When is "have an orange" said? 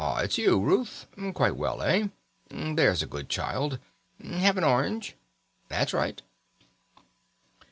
4.23-5.15